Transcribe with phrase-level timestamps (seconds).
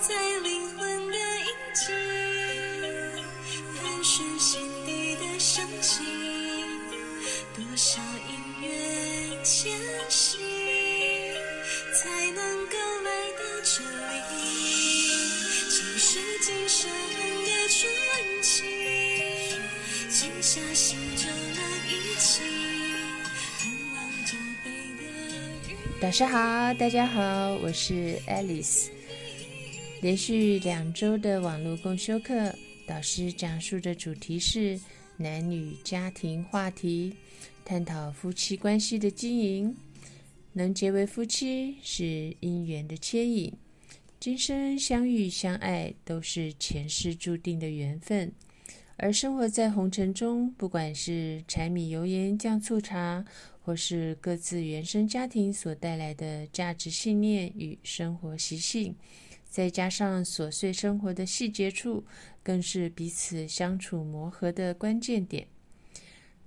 [0.00, 1.92] 在灵魂的印记，
[3.74, 6.04] 盘旋心底的香气，
[7.52, 9.76] 多少因缘牵
[10.08, 10.38] 系，
[11.92, 14.22] 才能够来到这里。
[15.68, 16.88] 今世今生
[17.44, 17.90] 的传
[18.40, 18.62] 奇，
[20.08, 22.40] 静下心就能一起，
[23.58, 25.02] 盼望这杯的
[25.68, 25.76] 雨。
[26.00, 28.90] 导师好，大家好，我是 Alice。
[30.00, 32.54] 连续两周的网络共修课，
[32.86, 34.78] 导师讲述的主题是
[35.16, 37.12] 男女家庭话题，
[37.64, 39.74] 探讨夫妻关系的经营。
[40.52, 42.04] 能结为夫妻是
[42.40, 43.52] 姻缘的牵引，
[44.20, 48.32] 今生相遇相爱都是前世注定的缘分。
[48.98, 53.24] 而生活在红尘中，不管是柴米油盐酱醋茶，
[53.62, 58.94] 或是各自原生家庭所带来的价值信念与生活习性。
[59.48, 62.04] 再加上琐碎生活的细节处，
[62.42, 65.48] 更是彼此相处磨合的关键点。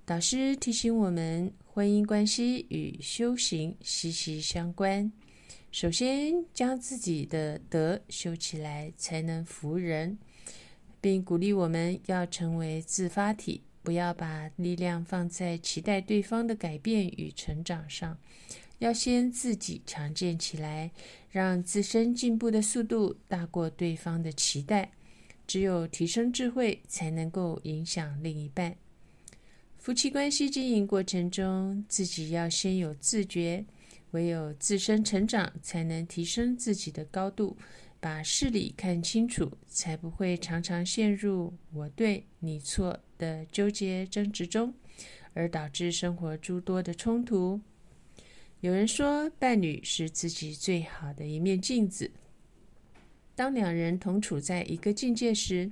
[0.04, 5.12] 导师提醒我们，婚姻关系与修行息息相关。
[5.70, 10.18] 首先，将自己的德修起来，才能服人，
[11.00, 18.16] 并鼓励我们要成为自发体，不要把力量放在期待对方的改变与成长上。
[18.78, 20.90] 要先自己强健起来，
[21.30, 24.90] 让自身进步的速度大过对方的期待。
[25.46, 28.74] 只有提升智慧，才能够影响另一半。
[29.78, 33.64] 夫妻关系经营过程中，自己要先有自觉，
[34.12, 37.56] 唯有自身成长，才能提升自己的高度，
[38.00, 44.74] 把事理看清楚，才不会常常陷入“我对你错”的纠结争执中，
[45.32, 47.60] 而导致生活诸多的冲突。
[48.58, 52.10] 有人说，伴侣是自己最好的一面镜子。
[53.36, 55.70] 当两人同处在一个境界时，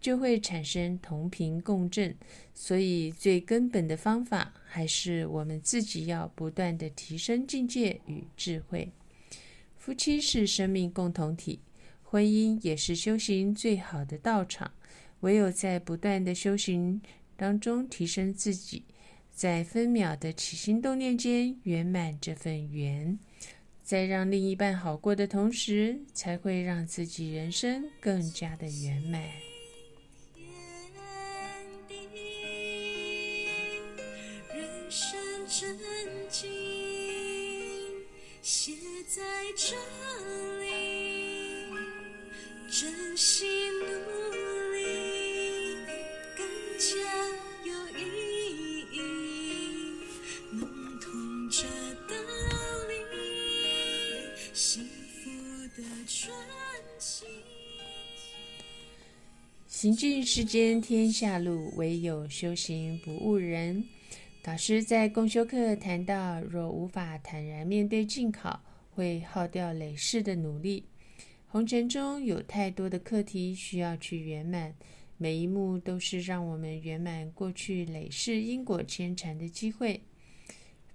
[0.00, 2.16] 就会产生同频共振。
[2.52, 8.90] 所以，最根本的方法还是我们自己要不断的提升境界与智慧。
[9.76, 11.60] 夫妻是生命共同体，
[12.02, 14.72] 婚姻也是修行最好的道场。
[15.20, 17.00] 唯有在不断的修行
[17.36, 18.84] 当中提升自己。
[19.30, 23.16] 在分秒的起心动念间圆满这份缘，
[23.84, 29.22] 在让另一半好过的同时，才会让自己人生更加的圆满。
[34.52, 35.16] 人生
[35.48, 35.78] 真
[38.42, 38.72] 写
[39.06, 39.22] 在
[39.56, 39.76] 这
[40.60, 41.66] 里，
[42.68, 43.46] 珍惜
[59.80, 63.84] 行尽世间天下路，唯有修行不误人。
[64.42, 70.82] 导师在共修课谈到，若无法坦然面对境考，会耗掉累世的努力。
[71.46, 74.74] 红尘中有太多的课题需要去圆满，
[75.16, 80.00] 每一幕都是让我们圆满过去累世因果牵缠的机会。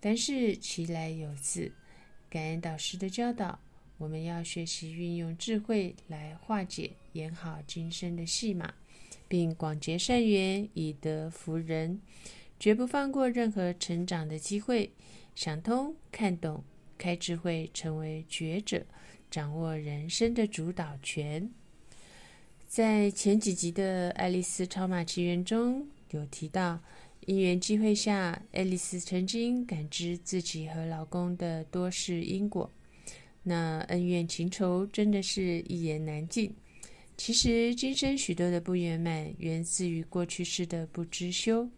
[0.02, 1.72] 凡事其来有自，
[2.30, 3.58] 感恩导师的教导，
[4.04, 8.74] 我们要学习运用智慧来化解、演好今生的戏码，
[9.30, 12.02] 并广结善缘，以德服人，
[12.60, 14.92] 绝不放过任何成长的机会。
[15.36, 16.62] 想通、看懂、
[16.98, 18.86] 开智慧，成为觉者，
[19.32, 21.50] 掌握人生的主导权。
[22.68, 26.78] 在前几集的《爱丽丝超马奇缘》中有提到，
[27.26, 32.70] 因缘际会下，爱丽丝曾经感知自己和老公的多世因果。
[33.44, 36.54] 那恩怨情仇真的是一言难尽。
[37.16, 41.70] 其实，今生许多的不圆满，源自于过去世的不知修。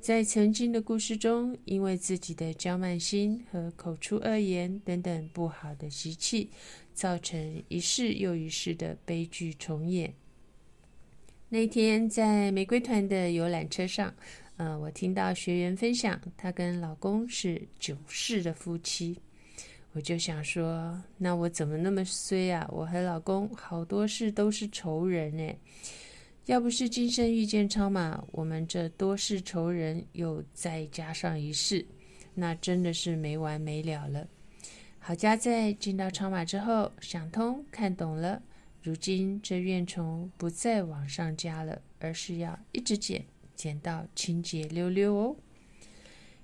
[0.00, 6.48] 在曾经的故事中，因为自己的娇慢心和口出恶言等等不好的习气，
[6.94, 10.14] 造成一世又一世的悲剧重演。
[11.50, 14.14] 那天在玫瑰团的游览车上，
[14.56, 19.18] 呃，我听到学员分享，她跟老公是九世的夫妻。
[19.92, 22.68] 我就想说，那我怎么那么衰啊？
[22.70, 25.52] 我和老公好多事都是仇人呢。
[26.46, 31.84] 要不是今生遇见超马，我们这多世仇人又再加上一世，
[32.34, 34.26] 那真的是没完没了了。
[34.98, 38.40] 好家在进到超马之后，想通看懂了，
[38.82, 45.36] 如今这怨虫不再往上加了，而是要一直减，减到清洁溜溜哦。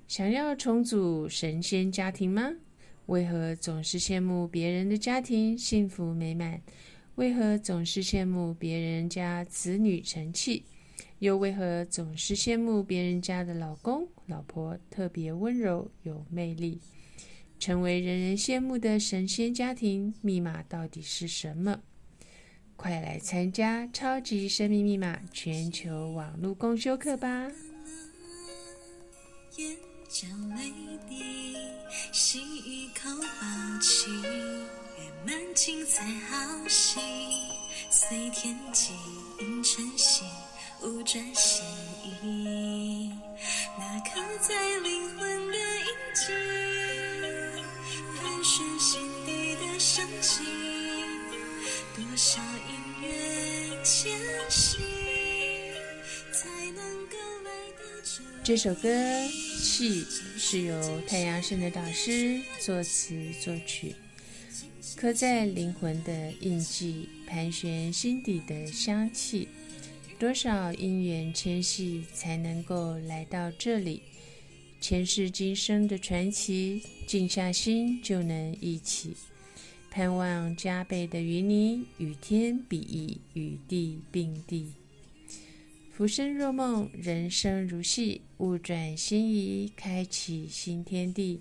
[0.09, 2.53] 想要重组神仙家庭吗？
[3.06, 6.61] 为何总是羡慕别人的家庭幸福美满？
[7.14, 10.64] 为何总是羡慕别人家子女成器？
[11.20, 16.81] 又为何总是羡慕别人家的老公、老婆特别温柔有魅力？
[17.58, 21.81] 成为人人羡慕的神仙家庭，密码到底是什么？
[22.75, 27.50] 快来参加超级生命密码全球网络共修课吧！
[29.56, 29.75] 眼
[30.06, 30.70] 角泪
[31.09, 31.55] 滴，
[32.12, 32.46] 细雨口
[33.76, 36.99] 抱起，圆满精彩好戏，
[37.90, 38.94] 随天际
[39.40, 40.25] 映晨曦，
[40.81, 41.62] 无转心
[42.23, 43.12] 意，
[43.78, 46.32] 那刻在灵魂的印记，
[48.19, 50.43] 盘旋心底的深情，
[51.94, 52.40] 多少
[52.70, 54.19] 因缘前
[54.49, 54.81] 行，
[58.47, 58.57] 这。
[58.57, 58.89] 首歌
[59.29, 60.05] 《戏》
[60.39, 63.93] 是由太阳神的导师作词作曲，
[64.95, 69.49] 刻在灵魂的印记，盘旋心底的香气。
[70.17, 74.03] 多少因缘牵系，才能够来到这里？
[74.81, 79.17] 前世今生的传奇，静下心就能忆起。
[79.91, 84.73] 盼望加倍的与你与天比翼，与地并蒂。
[85.97, 91.41] 浮生若梦，人生如戏，物转星移，开启新天地。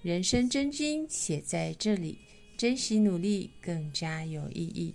[0.00, 2.16] 人生真经写在这里，
[2.56, 4.94] 珍惜努力更加有意义。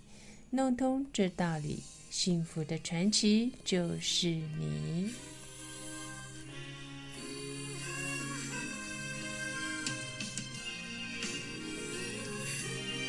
[0.50, 1.78] 弄通这道理，
[2.10, 5.12] 幸福的传奇就是你。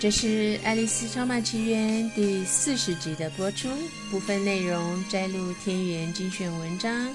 [0.01, 3.69] 这是《爱丽丝超马奇缘》第四十集的播出，
[4.13, 7.13] 部分内容摘录天元精选文章。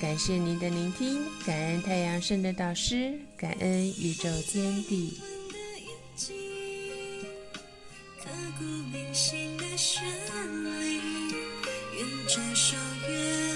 [0.00, 5.16] 感谢您的聆听，感恩太阳圣的导师，感恩宇宙天地。
[5.48, 5.86] 的印
[6.16, 6.34] 记，
[8.18, 8.28] 刻
[8.58, 10.02] 骨铭心的旋
[10.64, 11.00] 律，
[11.96, 12.76] 愿转手
[13.08, 13.53] 越